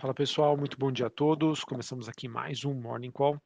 [0.00, 1.64] Fala pessoal, muito bom dia a todos.
[1.64, 3.42] Começamos aqui mais um Morning Call.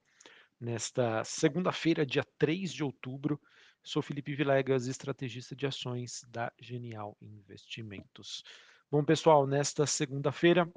[0.60, 3.40] Nesta segunda-feira, dia 3 de outubro,
[3.82, 8.44] sou Felipe Vilegas, estrategista de ações da Genial Investimentos.
[8.90, 10.70] Bom pessoal, nesta segunda-feira,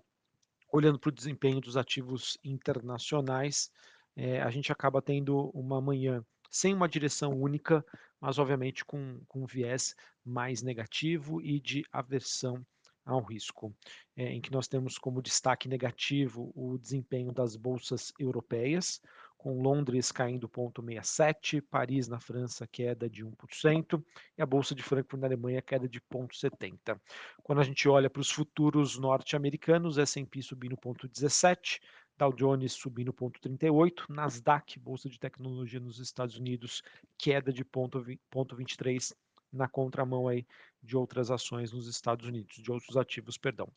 [0.71, 3.69] olhando para o desempenho dos ativos internacionais,
[4.15, 7.85] é, a gente acaba tendo uma manhã sem uma direção única,
[8.21, 12.65] mas obviamente com, com um viés mais negativo e de aversão
[13.05, 13.73] ao risco,
[14.15, 18.99] é, em que nós temos como destaque negativo o desempenho das bolsas europeias,
[19.37, 24.03] com Londres caindo 0,67, Paris na França queda de 1%
[24.35, 26.99] e a bolsa de Frankfurt na Alemanha queda de 0,70.
[27.43, 31.79] Quando a gente olha para os futuros norte-americanos, S&P subindo 0,17,
[32.17, 36.81] Dow Jones subindo 0,38, Nasdaq, bolsa de tecnologia nos Estados Unidos,
[37.15, 39.13] queda de 0,23
[39.53, 40.45] na contramão aí
[40.85, 43.67] de outras ações nos Estados Unidos, de outros ativos, perdão.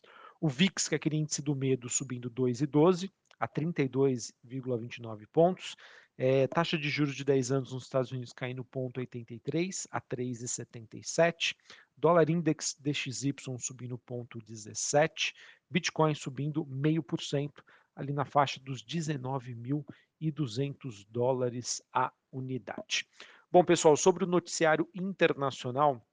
[0.40, 5.76] O VIX, que é aquele índice do medo, subindo 2,12 a 32,29 pontos.
[6.20, 11.54] É, taxa de juros de 10 anos nos Estados Unidos caindo 0,83 a 3,77.
[11.96, 15.32] Dólar index DXY subindo 0,17.
[15.70, 17.52] Bitcoin subindo 0,5%,
[17.94, 23.06] ali na faixa dos 19.200 dólares a unidade.
[23.50, 26.04] Bom, pessoal, sobre o noticiário internacional,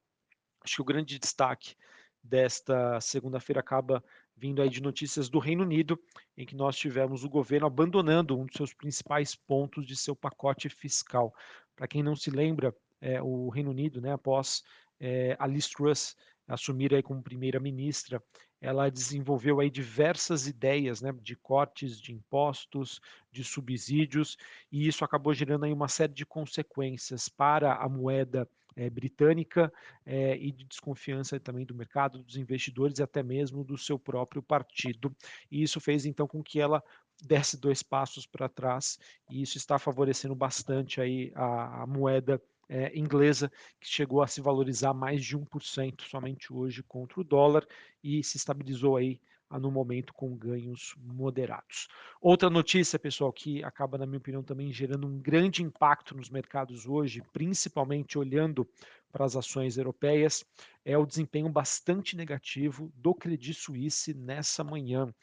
[0.66, 1.75] acho que o grande destaque
[2.21, 4.03] desta segunda-feira acaba
[4.35, 5.97] vindo aí de notícias do Reino Unido,
[6.35, 10.67] em que nós tivemos o governo abandonando um dos seus principais pontos de seu pacote
[10.67, 11.33] fiscal.
[11.75, 14.63] Para quem não se lembra, é, o Reino Unido, né, após
[14.99, 16.16] é, a Liz Truss
[16.47, 18.22] assumir aí como primeira-ministra,
[18.59, 23.00] ela desenvolveu aí diversas ideias né, de cortes de impostos,
[23.31, 24.38] de subsídios,
[24.72, 29.72] e isso acabou gerando aí uma série de consequências para a moeda é, britânica
[30.06, 34.42] é, e de desconfiança também do mercado, dos investidores e até mesmo do seu próprio
[34.42, 35.16] partido.
[35.50, 36.84] E isso fez então com que ela
[37.23, 42.97] desse dois passos para trás, e isso está favorecendo bastante aí a, a moeda é,
[42.97, 47.66] inglesa, que chegou a se valorizar mais de 1% somente hoje contra o dólar
[48.03, 49.19] e se estabilizou aí
[49.51, 51.88] no momento com ganhos moderados.
[52.22, 56.85] Outra notícia, pessoal, que acaba, na minha opinião, também gerando um grande impacto nos mercados
[56.85, 58.67] hoje, principalmente olhando
[59.11, 60.44] para as ações europeias,
[60.84, 65.13] é o desempenho bastante negativo do Credit Suisse nessa manhã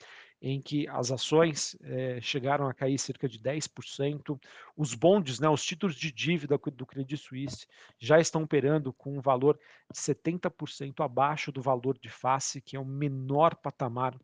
[0.42, 4.36] em que as ações eh, chegaram a cair cerca de 10%,
[4.76, 7.64] os bondes, né, os títulos de dívida do Credit Suisse
[7.96, 9.56] já estão operando com um valor
[9.88, 14.18] de 70% abaixo do valor de face, que é o menor patamar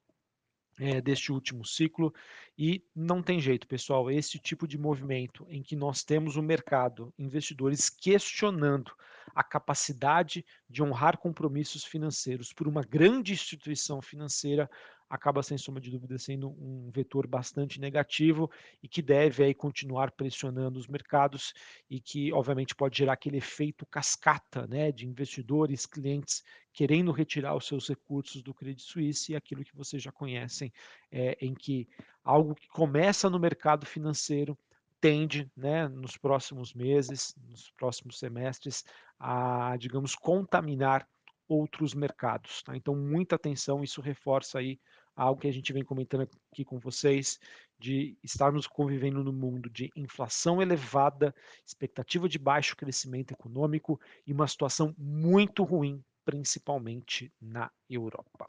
[0.80, 2.12] é, deste último ciclo
[2.56, 4.10] e não tem jeito, pessoal.
[4.10, 8.90] Esse tipo de movimento em que nós temos o mercado, investidores questionando
[9.34, 14.68] a capacidade de honrar compromissos financeiros por uma grande instituição financeira,
[15.08, 18.50] acaba sem sombra de dúvida sendo um vetor bastante negativo
[18.82, 21.54] e que deve aí continuar pressionando os mercados
[21.88, 26.42] e que obviamente pode gerar aquele efeito cascata, né, de investidores, clientes
[26.72, 30.72] querendo retirar os seus recursos do Credit Suisse e aquilo que vocês já conhecem,
[31.10, 31.88] é, em que
[32.22, 34.56] algo que começa no mercado financeiro
[35.00, 38.84] tende, né, nos próximos meses, nos próximos semestres,
[39.18, 41.08] a, digamos, contaminar
[41.48, 42.62] outros mercados.
[42.62, 42.76] Tá?
[42.76, 44.78] Então, muita atenção, isso reforça aí
[45.18, 47.40] algo que a gente vem comentando aqui com vocês,
[47.78, 51.34] de estarmos convivendo no mundo de inflação elevada,
[51.66, 58.48] expectativa de baixo crescimento econômico e uma situação muito ruim, principalmente na Europa.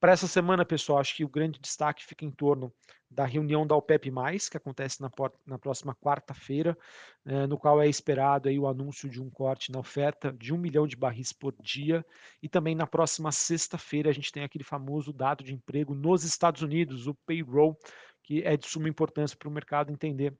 [0.00, 2.72] Para essa semana, pessoal, acho que o grande destaque fica em torno
[3.10, 4.10] da reunião da OPEP+,
[4.50, 5.10] que acontece na,
[5.44, 6.78] na próxima quarta-feira,
[7.26, 10.56] eh, no qual é esperado aí o anúncio de um corte na oferta de um
[10.58, 12.06] milhão de barris por dia,
[12.40, 16.62] e também na próxima sexta-feira a gente tem aquele famoso dado de emprego nos Estados
[16.62, 17.76] Unidos, o payroll,
[18.22, 20.32] que é de suma importância para o mercado entender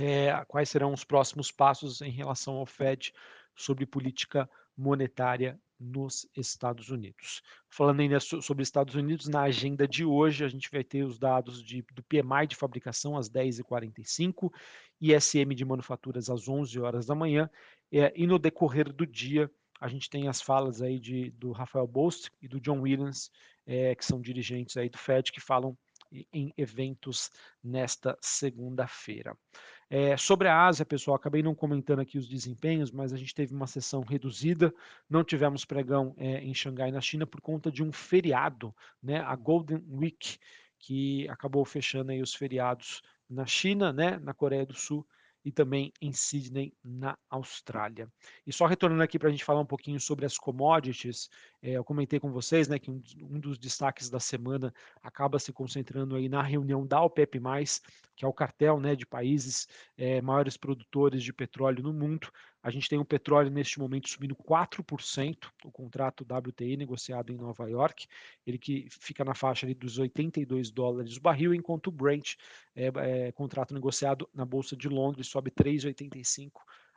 [0.00, 3.12] eh, quais serão os próximos passos em relação ao Fed
[3.54, 7.40] sobre política monetária nos Estados Unidos.
[7.68, 11.64] Falando ainda sobre Estados Unidos, na agenda de hoje a gente vai ter os dados
[11.64, 14.52] de, do PMI de fabricação às 10h45,
[15.00, 17.48] ISM de manufaturas às 11 horas da manhã,
[17.90, 19.50] é, e no decorrer do dia
[19.80, 23.30] a gente tem as falas aí de, do Rafael Bost e do John Williams,
[23.66, 25.76] é, que são dirigentes aí do Fed, que falam
[26.32, 27.30] em eventos
[27.62, 29.36] nesta segunda-feira.
[29.88, 33.52] É, sobre a Ásia, pessoal, acabei não comentando aqui os desempenhos, mas a gente teve
[33.52, 34.72] uma sessão reduzida,
[35.08, 39.34] não tivemos pregão é, em Xangai, na China, por conta de um feriado, né, a
[39.34, 40.38] Golden Week,
[40.78, 45.04] que acabou fechando aí os feriados na China, né, na Coreia do Sul
[45.44, 48.10] e também em Sydney, na Austrália.
[48.46, 51.28] E só retornando aqui para a gente falar um pouquinho sobre as commodities,
[51.62, 54.72] é, eu comentei com vocês né, que um, um, dos destaques da semana
[55.02, 57.40] acaba se concentrando aí na reunião da OPEP+,
[58.16, 59.66] que é o cartel né, de países
[59.96, 62.30] é, maiores produtores de petróleo no mundo.
[62.62, 67.68] A gente tem o petróleo neste momento subindo 4%, o contrato WTI negociado em Nova
[67.70, 68.06] York,
[68.46, 72.34] ele que fica na faixa ali dos 82 dólares o barril, enquanto o Brent,
[72.76, 76.50] é, é, contrato negociado na Bolsa de Londres, sobe 3,85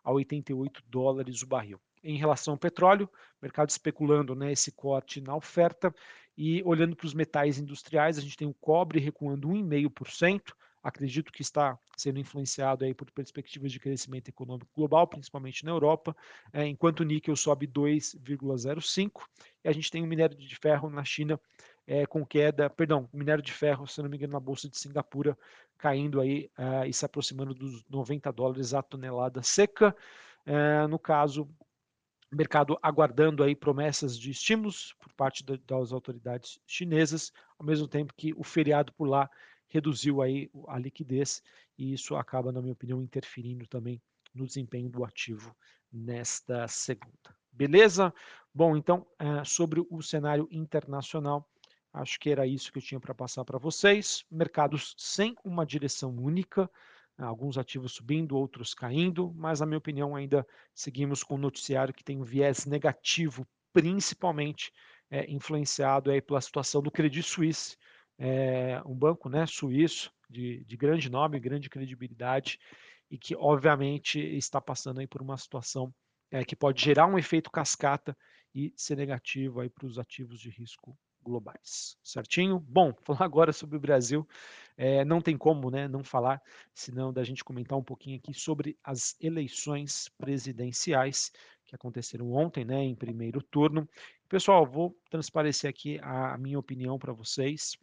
[0.04, 1.80] a 88 dólares o barril.
[2.04, 3.10] Em relação ao petróleo,
[3.42, 5.96] mercado especulando né, esse corte na oferta
[6.38, 11.42] e olhando para os metais industriais, a gente tem o cobre recuando 1,5%, acredito que
[11.42, 16.16] está sendo influenciado aí por perspectivas de crescimento econômico global, principalmente na Europa,
[16.52, 19.22] é, enquanto o níquel sobe 2,05
[19.64, 21.40] e a gente tem o minério de ferro na China
[21.88, 24.78] é, com queda, perdão, o minério de ferro, se não me engano, na bolsa de
[24.78, 25.38] Singapura
[25.78, 29.94] caindo aí uh, e se aproximando dos 90 dólares a tonelada seca.
[30.48, 31.50] Uh, no caso,
[32.32, 38.34] mercado aguardando aí promessas de estímulos por parte das autoridades chinesas, ao mesmo tempo que
[38.36, 39.30] o feriado por lá
[39.74, 41.42] reduziu aí a liquidez
[41.78, 44.00] e isso acaba, na minha opinião, interferindo também
[44.34, 45.54] no desempenho do ativo
[45.92, 47.36] nesta segunda.
[47.52, 48.14] Beleza?
[48.54, 51.50] Bom, então, é, sobre o cenário internacional,
[51.92, 54.24] acho que era isso que eu tinha para passar para vocês.
[54.30, 56.70] Mercados sem uma direção única,
[57.18, 62.04] alguns ativos subindo, outros caindo, mas, na minha opinião, ainda seguimos com um noticiário que
[62.04, 64.72] tem um viés negativo, principalmente
[65.10, 67.76] é, influenciado aí pela situação do Credit Suisse,
[68.18, 72.60] é, um banco né, suíço de, de grande nome, grande credibilidade
[73.10, 75.94] e que obviamente está passando aí por uma situação
[76.32, 78.18] é, que pode gerar um efeito cascata
[78.56, 82.60] e ser negativo aí para os ativos de risco globais, certinho?
[82.60, 84.28] Bom, falar agora sobre o Brasil,
[84.76, 86.42] é, não tem como né, não falar,
[86.74, 91.32] senão da gente comentar um pouquinho aqui sobre as eleições presidenciais
[91.66, 93.88] que aconteceram ontem, né, em primeiro turno.
[94.28, 97.78] Pessoal, vou transparecer aqui a minha opinião para vocês,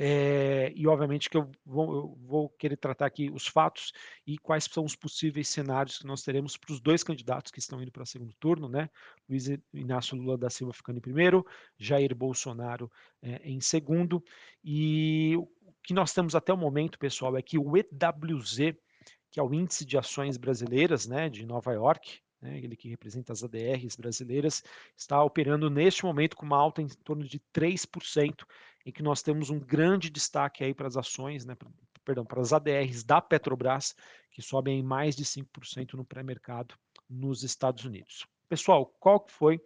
[0.00, 3.92] é, e obviamente que eu vou, eu vou, querer tratar aqui os fatos
[4.24, 7.82] e quais são os possíveis cenários que nós teremos para os dois candidatos que estão
[7.82, 8.88] indo para o segundo turno, né?
[9.28, 11.44] Luiz Inácio Lula da Silva ficando em primeiro,
[11.76, 12.88] Jair Bolsonaro
[13.20, 14.22] é, em segundo.
[14.62, 15.48] E o
[15.82, 18.76] que nós temos até o momento, pessoal, é que o EWZ,
[19.32, 23.32] que é o Índice de Ações Brasileiras, né, de Nova York, né, ele que representa
[23.32, 24.62] as ADRs brasileiras,
[24.96, 28.44] está operando neste momento com uma alta em torno de 3%,
[28.88, 31.54] em que nós temos um grande destaque aí para as ações, né,
[32.02, 33.94] perdão, para as ADRs da Petrobras,
[34.30, 36.74] que sobem em mais de 5% no pré-mercado
[37.08, 38.26] nos Estados Unidos.
[38.48, 39.60] Pessoal, qual foi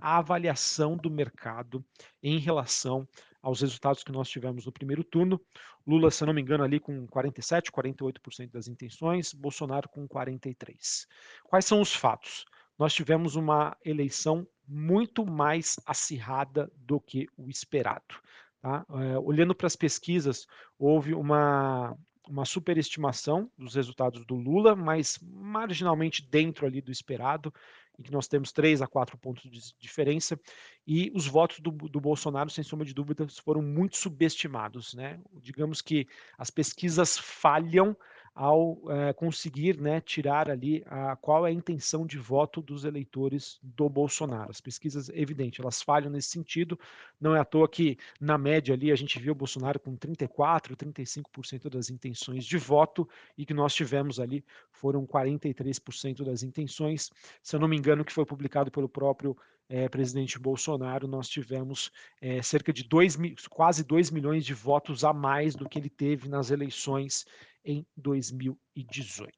[0.00, 1.84] a avaliação do mercado
[2.22, 3.08] em relação
[3.42, 5.40] aos resultados que nós tivemos no primeiro turno.
[5.84, 11.06] Lula, se não me engano, ali com 47, 48% das intenções, Bolsonaro com 43%.
[11.42, 12.44] Quais são os fatos?
[12.78, 18.14] Nós tivemos uma eleição muito mais acirrada do que o esperado.
[18.60, 18.84] Tá?
[18.90, 20.46] É, olhando para as pesquisas,
[20.78, 21.96] houve uma,
[22.28, 27.52] uma superestimação dos resultados do Lula, mas marginalmente dentro ali do esperado,
[27.98, 30.38] em que nós temos 3 a 4 pontos de diferença,
[30.86, 34.94] e os votos do, do Bolsonaro, sem sombra de dúvidas, foram muito subestimados.
[34.94, 35.20] Né?
[35.34, 36.06] Digamos que
[36.38, 37.96] as pesquisas falham
[38.40, 43.60] ao é, conseguir né, tirar ali a, qual é a intenção de voto dos eleitores
[43.62, 44.50] do Bolsonaro.
[44.50, 46.80] As pesquisas, evidente, elas falham nesse sentido.
[47.20, 50.74] Não é à toa que, na média ali, a gente viu o Bolsonaro com 34%,
[50.74, 53.06] 35% das intenções de voto
[53.36, 57.10] e que nós tivemos ali foram 43% das intenções.
[57.42, 59.36] Se eu não me engano, que foi publicado pelo próprio
[59.68, 63.16] é, presidente Bolsonaro, nós tivemos é, cerca de dois,
[63.48, 67.24] quase 2 milhões de votos a mais do que ele teve nas eleições
[67.64, 69.32] em 2018.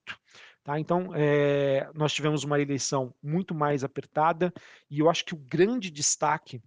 [0.64, 0.78] Tá?
[0.78, 4.52] Então, é, nós tivemos uma eleição muito mais apertada
[4.90, 6.62] e eu acho que o grande destaque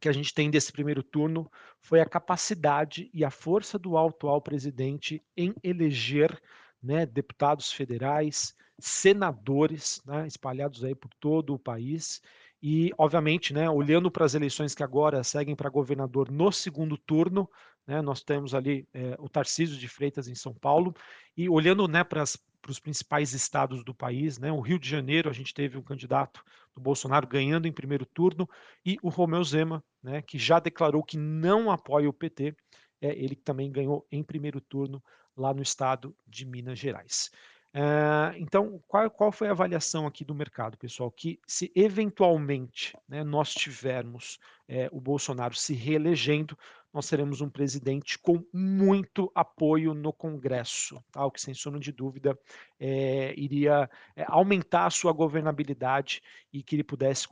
[0.00, 4.40] que a gente tem desse primeiro turno foi a capacidade e a força do atual
[4.40, 6.40] presidente em eleger
[6.82, 12.22] né, deputados federais, senadores, né, espalhados aí por todo o país,
[12.62, 17.48] e, obviamente, né, olhando para as eleições que agora seguem para governador no segundo turno,
[17.86, 20.94] né, nós temos ali é, o Tarcísio de Freitas em São Paulo,
[21.36, 22.22] e olhando né, para
[22.68, 26.44] os principais estados do país, né, o Rio de Janeiro, a gente teve um candidato
[26.74, 28.48] do Bolsonaro ganhando em primeiro turno,
[28.84, 32.54] e o Romeu Zema, né, que já declarou que não apoia o PT,
[33.00, 35.02] é, ele também ganhou em primeiro turno
[35.36, 37.30] lá no estado de Minas Gerais.
[37.72, 41.08] Uh, então, qual, qual, foi a avaliação aqui do mercado, pessoal?
[41.10, 46.58] Que se eventualmente né, nós tivermos é, o Bolsonaro se reelegendo,
[46.92, 51.24] nós teremos um presidente com muito apoio no Congresso, tá?
[51.24, 52.38] o que, sem sombra de dúvida,
[52.78, 56.20] é, iria é, aumentar a sua governabilidade
[56.52, 57.28] e que ele pudesse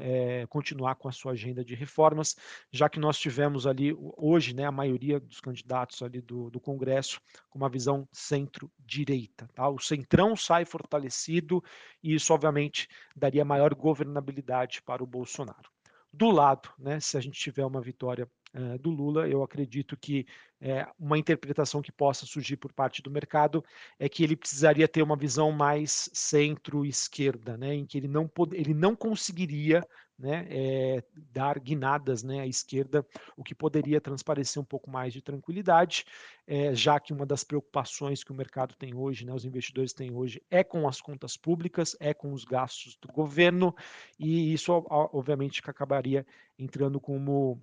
[0.00, 2.36] é, continuar com a sua agenda de reformas,
[2.70, 7.20] já que nós tivemos ali, hoje, né, a maioria dos candidatos ali do, do Congresso
[7.48, 9.48] com uma visão centro-direita.
[9.54, 9.68] Tá?
[9.68, 11.62] O centrão sai fortalecido
[12.02, 15.70] e isso, obviamente, daria maior governabilidade para o Bolsonaro.
[16.12, 20.26] Do lado, né, se a gente tiver uma vitória uh, do Lula, eu acredito que
[20.60, 23.64] é, uma interpretação que possa surgir por parte do mercado
[23.98, 28.74] é que ele precisaria ter uma visão mais centro-esquerda, né, em que ele não, ele
[28.74, 29.86] não conseguiria
[30.20, 33.04] né, é, dar guinadas né, à esquerda,
[33.36, 36.04] o que poderia transparecer um pouco mais de tranquilidade,
[36.46, 40.12] é, já que uma das preocupações que o mercado tem hoje, né, os investidores têm
[40.12, 43.74] hoje, é com as contas públicas, é com os gastos do governo,
[44.18, 46.26] e isso, obviamente, que acabaria
[46.58, 47.58] entrando como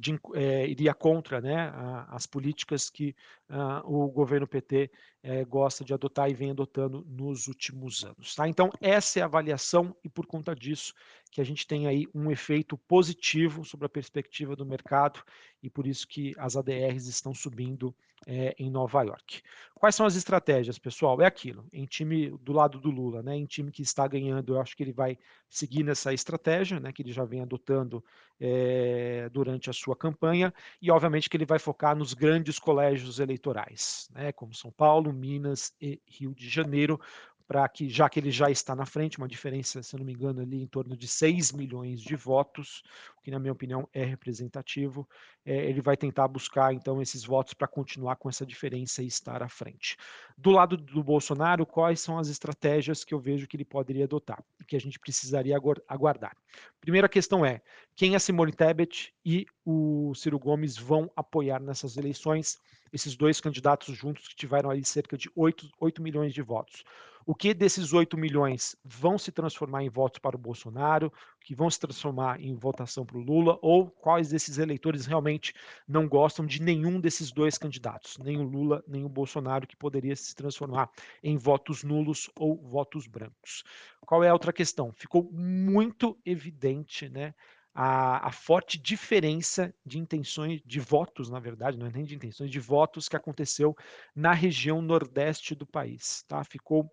[0.00, 1.72] de, é, iria contra né,
[2.08, 3.14] as políticas que
[3.48, 4.90] uh, o governo PT
[5.24, 8.34] é, gosta de adotar e vem adotando nos últimos anos.
[8.34, 8.46] Tá?
[8.46, 10.92] Então, essa é a avaliação e por conta disso
[11.30, 15.24] que a gente tem aí um efeito positivo sobre a perspectiva do mercado
[15.62, 17.94] e por isso que as ADRs estão subindo
[18.26, 19.42] é, em Nova York.
[19.74, 21.20] Quais são as estratégias, pessoal?
[21.20, 24.60] É aquilo, em time do lado do Lula, né, em time que está ganhando, eu
[24.60, 28.02] acho que ele vai seguir nessa estratégia, né, que ele já vem adotando
[28.40, 34.08] é, durante a sua campanha, e obviamente que ele vai focar nos grandes colégios eleitorais,
[34.12, 37.00] né, como São Paulo, Minas e Rio de Janeiro,
[37.46, 40.40] para que, já que ele já está na frente, uma diferença, se não me engano,
[40.40, 42.82] ali em torno de 6 milhões de votos,
[43.18, 45.06] o que, na minha opinião, é representativo,
[45.44, 49.42] é, ele vai tentar buscar, então, esses votos para continuar com essa diferença e estar
[49.42, 49.96] à frente.
[50.38, 54.42] Do lado do Bolsonaro, quais são as estratégias que eu vejo que ele poderia adotar,
[54.66, 55.56] que a gente precisaria
[55.86, 56.34] aguardar?
[56.80, 57.60] Primeira questão é,
[57.94, 62.58] quem a Simone Tebet e o Ciro Gomes vão apoiar nessas eleições,
[62.94, 66.84] esses dois candidatos juntos que tiveram aí cerca de 8, 8 milhões de votos.
[67.26, 71.68] O que desses 8 milhões vão se transformar em votos para o Bolsonaro, que vão
[71.70, 75.54] se transformar em votação para o Lula, ou quais desses eleitores realmente
[75.88, 80.14] não gostam de nenhum desses dois candidatos, nem o Lula, nem o Bolsonaro, que poderia
[80.14, 80.90] se transformar
[81.22, 83.64] em votos nulos ou votos brancos.
[84.02, 84.92] Qual é a outra questão?
[84.92, 87.34] Ficou muito evidente, né?
[87.74, 92.50] A, a, forte diferença de intenções, de votos, na verdade, não é nem de intenções,
[92.50, 93.76] de votos que aconteceu
[94.14, 96.22] na região nordeste do país.
[96.28, 96.44] Tá?
[96.44, 96.88] Ficou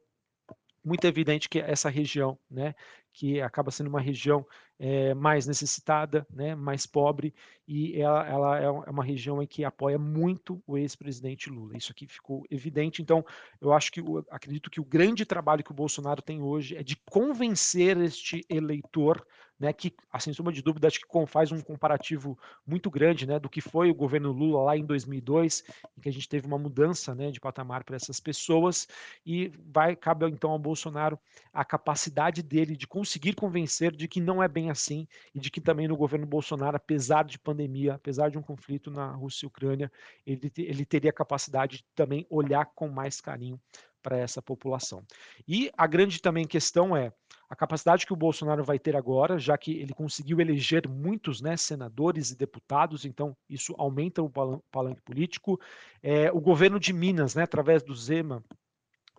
[0.83, 2.73] muito evidente que essa região, né,
[3.13, 4.45] que acaba sendo uma região
[4.79, 7.35] é, mais necessitada, né, mais pobre,
[7.67, 11.77] e ela, ela, é, é uma região em que apoia muito o ex-presidente Lula.
[11.77, 13.01] Isso aqui ficou evidente.
[13.01, 13.23] Então,
[13.59, 16.95] eu acho que acredito que o grande trabalho que o Bolsonaro tem hoje é de
[16.95, 19.23] convencer este eleitor
[19.61, 23.47] né, que, assim, suma de dúvida, acho que faz um comparativo muito grande, né, do
[23.47, 25.63] que foi o governo Lula lá em 2002,
[25.95, 28.87] em que a gente teve uma mudança, né, de patamar para essas pessoas,
[29.23, 31.19] e vai cabe então ao Bolsonaro
[31.53, 35.61] a capacidade dele de conseguir convencer de que não é bem assim e de que
[35.61, 39.91] também no governo Bolsonaro, apesar de pandemia, apesar de um conflito na Rússia e Ucrânia,
[40.25, 43.61] ele, ele teria a capacidade de também olhar com mais carinho
[44.01, 45.05] para essa população.
[45.47, 47.13] E a grande também questão é
[47.51, 51.57] a capacidade que o Bolsonaro vai ter agora, já que ele conseguiu eleger muitos né,
[51.57, 54.31] senadores e deputados, então isso aumenta o
[54.71, 55.59] palanque político.
[56.01, 58.41] É, o governo de Minas, né, através do Zema,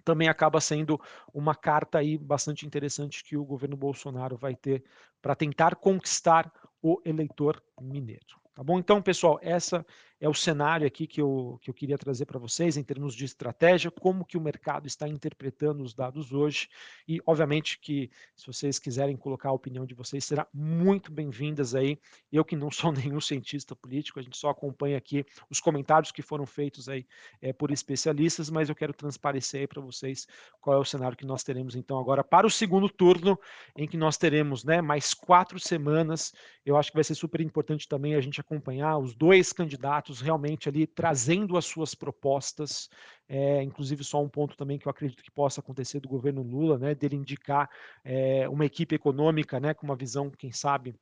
[0.03, 0.99] também acaba sendo
[1.33, 4.83] uma carta aí bastante interessante que o governo Bolsonaro vai ter
[5.21, 8.41] para tentar conquistar o eleitor mineiro.
[8.55, 8.79] Tá bom?
[8.79, 9.85] Então, pessoal, essa
[10.23, 13.25] é o cenário aqui que eu, que eu queria trazer para vocês em termos de
[13.25, 16.69] estratégia, como que o mercado está interpretando os dados hoje
[17.09, 21.99] e, obviamente, que se vocês quiserem colocar a opinião de vocês, será muito bem-vindas aí.
[22.31, 26.23] Eu que não sou nenhum cientista político, a gente só acompanha aqui os comentários que
[26.23, 27.05] foram feitos aí
[27.41, 30.29] é, por especialistas, mas eu quero transparecer aí para vocês
[30.61, 33.37] qual é o cenário que nós teremos então agora para o segundo turno,
[33.77, 36.33] em que nós teremos né, mais quatro semanas.
[36.65, 40.69] Eu acho que vai ser super importante também a gente acompanhar os dois candidatos realmente
[40.69, 42.89] ali trazendo as suas propostas,
[43.29, 46.79] é, inclusive só um ponto também que eu acredito que possa acontecer do governo Lula,
[46.79, 47.71] né, dele indicar
[48.05, 50.95] é, uma equipe econômica, né, com uma visão, quem sabe,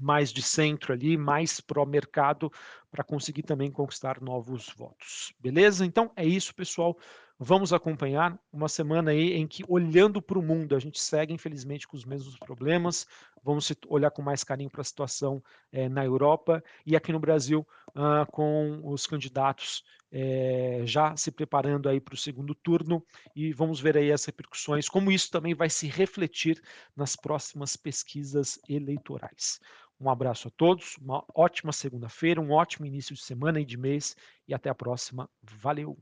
[0.00, 2.52] mais de centro ali, mais pró-mercado,
[2.90, 5.32] para conseguir também conquistar novos votos.
[5.40, 5.86] Beleza?
[5.86, 6.96] Então é isso, pessoal.
[7.38, 11.86] Vamos acompanhar uma semana aí em que, olhando para o mundo, a gente segue, infelizmente,
[11.86, 13.06] com os mesmos problemas.
[13.44, 17.66] Vamos olhar com mais carinho para a situação é, na Europa e aqui no Brasil,
[17.90, 23.80] uh, com os candidatos é, já se preparando aí para o segundo turno e vamos
[23.80, 26.62] ver aí as repercussões, como isso também vai se refletir
[26.96, 29.60] nas próximas pesquisas eleitorais.
[30.00, 34.16] Um abraço a todos, uma ótima segunda-feira, um ótimo início de semana e de mês
[34.48, 35.28] e até a próxima.
[35.42, 35.98] Valeu!